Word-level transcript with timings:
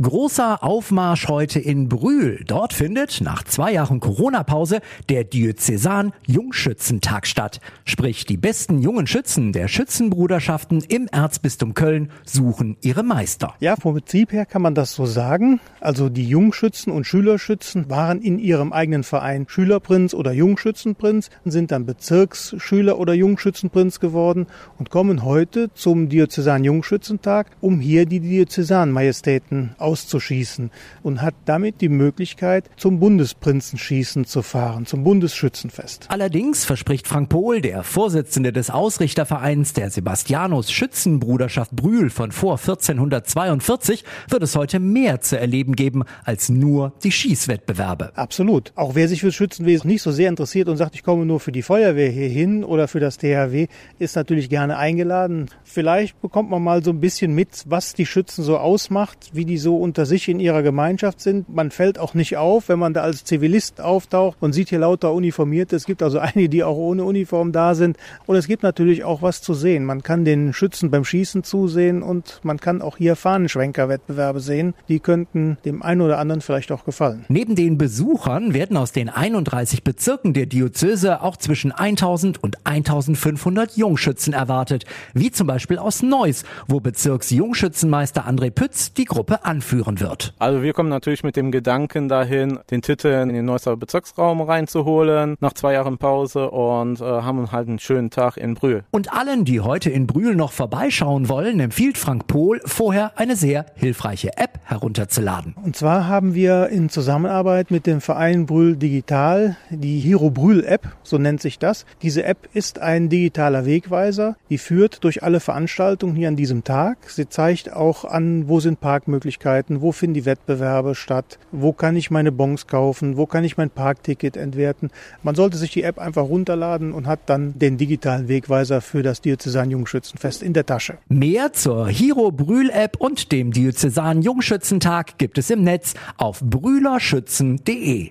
Großer 0.00 0.64
Aufmarsch 0.64 1.28
heute 1.28 1.60
in 1.60 1.90
Brühl. 1.90 2.42
Dort 2.46 2.72
findet 2.72 3.20
nach 3.20 3.42
zwei 3.42 3.74
Jahren 3.74 4.00
Corona-Pause 4.00 4.80
der 5.10 5.22
Diözesan 5.22 6.14
Jungschützentag 6.26 7.26
statt. 7.26 7.60
Sprich, 7.84 8.24
die 8.24 8.38
besten 8.38 8.80
jungen 8.80 9.06
Schützen 9.06 9.52
der 9.52 9.68
Schützenbruderschaften 9.68 10.82
im 10.88 11.08
Erzbistum 11.08 11.74
Köln 11.74 12.10
suchen 12.24 12.78
ihre 12.80 13.02
Meister. 13.02 13.52
Ja, 13.60 13.76
vom 13.76 13.92
Prinzip 13.92 14.32
her 14.32 14.46
kann 14.46 14.62
man 14.62 14.74
das 14.74 14.94
so 14.94 15.04
sagen. 15.04 15.60
Also 15.78 16.08
die 16.08 16.26
Jungschützen 16.26 16.90
und 16.90 17.04
Schülerschützen 17.04 17.90
waren 17.90 18.22
in 18.22 18.38
ihrem 18.38 18.72
eigenen 18.72 19.04
Verein 19.04 19.44
Schülerprinz 19.46 20.14
oder 20.14 20.32
Jungschützenprinz, 20.32 21.28
sind 21.44 21.70
dann 21.70 21.84
Bezirksschüler 21.84 22.98
oder 22.98 23.12
Jungschützenprinz 23.12 24.00
geworden 24.00 24.46
und 24.78 24.88
kommen 24.88 25.22
heute 25.22 25.70
zum 25.74 26.08
Diözesan 26.08 26.64
Jungschützentag, 26.64 27.48
um 27.60 27.78
hier 27.78 28.06
die 28.06 28.20
Diözesanmajestäten 28.20 29.76
auszuschießen 29.82 30.70
und 31.02 31.20
hat 31.20 31.34
damit 31.44 31.80
die 31.80 31.88
Möglichkeit, 31.88 32.70
zum 32.76 33.00
Bundesprinzenschießen 33.00 34.24
zu 34.24 34.42
fahren, 34.42 34.86
zum 34.86 35.04
Bundesschützenfest. 35.04 36.06
Allerdings 36.08 36.64
verspricht 36.64 37.08
Frank 37.08 37.28
Pohl, 37.28 37.60
der 37.60 37.82
Vorsitzende 37.82 38.52
des 38.52 38.70
Ausrichtervereins 38.70 39.72
der 39.72 39.90
Sebastianus 39.90 40.70
Schützenbruderschaft 40.70 41.72
Brühl 41.72 42.10
von 42.10 42.32
vor 42.32 42.58
1442, 42.58 44.04
wird 44.28 44.42
es 44.42 44.56
heute 44.56 44.80
mehr 44.80 45.20
zu 45.20 45.38
erleben 45.38 45.74
geben 45.74 46.04
als 46.24 46.48
nur 46.48 46.92
die 47.02 47.12
Schießwettbewerbe. 47.12 48.16
Absolut. 48.16 48.72
Auch 48.74 48.94
wer 48.94 49.08
sich 49.08 49.20
fürs 49.20 49.34
Schützenwesen 49.34 49.88
nicht 49.88 50.02
so 50.02 50.12
sehr 50.12 50.28
interessiert 50.28 50.68
und 50.68 50.76
sagt, 50.76 50.94
ich 50.94 51.02
komme 51.02 51.26
nur 51.26 51.40
für 51.40 51.52
die 51.52 51.62
Feuerwehr 51.62 52.10
hier 52.10 52.28
hin 52.28 52.64
oder 52.64 52.88
für 52.88 53.00
das 53.00 53.18
THW, 53.18 53.66
ist 53.98 54.16
natürlich 54.16 54.48
gerne 54.48 54.76
eingeladen. 54.76 55.48
Vielleicht 55.64 56.20
bekommt 56.20 56.50
man 56.50 56.62
mal 56.62 56.82
so 56.84 56.90
ein 56.90 57.00
bisschen 57.00 57.34
mit, 57.34 57.64
was 57.66 57.94
die 57.94 58.06
Schützen 58.06 58.42
so 58.42 58.58
ausmacht, 58.58 59.30
wie 59.32 59.44
die 59.44 59.58
so 59.58 59.71
so 59.72 59.78
unter 59.78 60.04
sich 60.04 60.28
in 60.28 60.38
ihrer 60.38 60.62
Gemeinschaft 60.62 61.20
sind. 61.20 61.48
Man 61.48 61.70
fällt 61.70 61.98
auch 61.98 62.12
nicht 62.12 62.36
auf, 62.36 62.68
wenn 62.68 62.78
man 62.78 62.92
da 62.92 63.00
als 63.02 63.24
Zivilist 63.24 63.80
auftaucht 63.80 64.36
und 64.40 64.52
sieht 64.52 64.68
hier 64.68 64.80
lauter 64.80 65.14
Uniformierte. 65.14 65.76
Es 65.76 65.86
gibt 65.86 66.02
also 66.02 66.18
einige, 66.18 66.50
die 66.50 66.62
auch 66.62 66.76
ohne 66.76 67.04
Uniform 67.04 67.52
da 67.52 67.74
sind. 67.74 67.96
Und 68.26 68.36
es 68.36 68.46
gibt 68.46 68.62
natürlich 68.62 69.04
auch 69.04 69.22
was 69.22 69.40
zu 69.40 69.54
sehen. 69.54 69.86
Man 69.86 70.02
kann 70.02 70.26
den 70.26 70.52
Schützen 70.52 70.90
beim 70.90 71.04
Schießen 71.06 71.42
zusehen 71.42 72.02
und 72.02 72.40
man 72.42 72.58
kann 72.58 72.82
auch 72.82 72.98
hier 72.98 73.16
Fahnenschwenkerwettbewerbe 73.16 74.40
sehen. 74.40 74.74
Die 74.88 75.00
könnten 75.00 75.56
dem 75.64 75.82
einen 75.82 76.02
oder 76.02 76.18
anderen 76.18 76.42
vielleicht 76.42 76.70
auch 76.70 76.84
gefallen. 76.84 77.24
Neben 77.28 77.54
den 77.54 77.78
Besuchern 77.78 78.52
werden 78.52 78.76
aus 78.76 78.92
den 78.92 79.08
31 79.08 79.84
Bezirken 79.84 80.34
der 80.34 80.44
Diözese 80.46 81.22
auch 81.22 81.38
zwischen 81.38 81.72
1000 81.72 82.42
und 82.42 82.58
1500 82.64 83.76
Jungschützen 83.78 84.34
erwartet. 84.34 84.84
Wie 85.14 85.30
zum 85.30 85.46
Beispiel 85.46 85.78
aus 85.78 86.02
Neuss, 86.02 86.44
wo 86.68 86.80
Bezirksjungschützenmeister 86.80 88.28
André 88.28 88.50
Pütz 88.50 88.92
die 88.92 89.06
Gruppe 89.06 89.46
anführt 89.46 89.61
anführen 89.62 90.00
wird. 90.00 90.34
Also 90.40 90.62
wir 90.62 90.72
kommen 90.72 90.88
natürlich 90.88 91.22
mit 91.22 91.36
dem 91.36 91.52
Gedanken 91.52 92.08
dahin, 92.08 92.58
den 92.70 92.82
Titel 92.82 93.06
in 93.06 93.28
den 93.28 93.44
Neusser 93.44 93.76
Bezirksraum 93.76 94.40
reinzuholen, 94.40 95.36
nach 95.40 95.52
zwei 95.52 95.74
Jahren 95.74 95.98
Pause 95.98 96.50
und 96.50 97.00
äh, 97.00 97.04
haben 97.04 97.52
halt 97.52 97.68
einen 97.68 97.78
schönen 97.78 98.10
Tag 98.10 98.36
in 98.36 98.54
Brühl. 98.54 98.82
Und 98.90 99.12
allen, 99.12 99.44
die 99.44 99.60
heute 99.60 99.88
in 99.90 100.08
Brühl 100.08 100.34
noch 100.34 100.50
vorbeischauen 100.50 101.28
wollen, 101.28 101.60
empfiehlt 101.60 101.96
Frank 101.96 102.26
Pohl, 102.26 102.60
vorher 102.64 103.12
eine 103.16 103.36
sehr 103.36 103.66
hilfreiche 103.76 104.36
App 104.36 104.58
herunterzuladen. 104.64 105.54
Und 105.62 105.76
zwar 105.76 106.08
haben 106.08 106.34
wir 106.34 106.68
in 106.68 106.88
Zusammenarbeit 106.88 107.70
mit 107.70 107.86
dem 107.86 108.00
Verein 108.00 108.46
Brühl 108.46 108.76
Digital 108.76 109.56
die 109.70 110.00
Hero 110.00 110.30
Brühl 110.30 110.64
App, 110.64 110.88
so 111.04 111.18
nennt 111.18 111.40
sich 111.40 111.60
das. 111.60 111.86
Diese 112.02 112.24
App 112.24 112.48
ist 112.52 112.80
ein 112.80 113.08
digitaler 113.08 113.64
Wegweiser, 113.64 114.36
die 114.50 114.58
führt 114.58 115.04
durch 115.04 115.22
alle 115.22 115.38
Veranstaltungen 115.38 116.16
hier 116.16 116.28
an 116.28 116.36
diesem 116.36 116.64
Tag. 116.64 116.98
Sie 117.08 117.28
zeigt 117.28 117.72
auch 117.72 118.04
an, 118.04 118.48
wo 118.48 118.58
sind 118.58 118.80
Parkmöglichkeiten, 118.80 119.51
Möglichkeiten, 119.52 119.82
wo 119.82 119.92
finden 119.92 120.14
die 120.14 120.24
Wettbewerbe 120.24 120.94
statt, 120.94 121.38
wo 121.50 121.72
kann 121.72 121.96
ich 121.96 122.10
meine 122.10 122.32
Bons 122.32 122.66
kaufen, 122.66 123.16
wo 123.16 123.26
kann 123.26 123.44
ich 123.44 123.56
mein 123.56 123.70
Parkticket 123.70 124.36
entwerten. 124.36 124.90
Man 125.22 125.34
sollte 125.34 125.56
sich 125.56 125.72
die 125.72 125.82
App 125.82 125.98
einfach 125.98 126.24
runterladen 126.24 126.92
und 126.92 127.06
hat 127.06 127.20
dann 127.26 127.58
den 127.58 127.76
digitalen 127.76 128.28
Wegweiser 128.28 128.80
für 128.80 129.02
das 129.02 129.20
Diözesan 129.20 129.70
Jungschützenfest 129.70 130.42
in 130.42 130.52
der 130.52 130.66
Tasche. 130.66 130.98
Mehr 131.08 131.52
zur 131.52 131.88
Hiro 131.88 132.30
Brühl 132.30 132.70
App 132.70 132.96
und 132.98 133.32
dem 133.32 133.52
Diözesan 133.52 134.22
Jungschützentag 134.22 135.18
gibt 135.18 135.38
es 135.38 135.50
im 135.50 135.62
Netz 135.62 135.94
auf 136.16 136.40
brühlerschützen.de. 136.40 138.10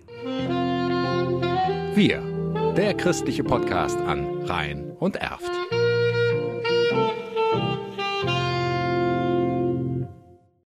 Wir, 1.95 2.21
der 2.77 2.93
christliche 2.93 3.43
Podcast 3.43 3.97
an 3.97 4.43
Rhein 4.45 4.91
und 4.99 5.17
Erft. 5.17 5.51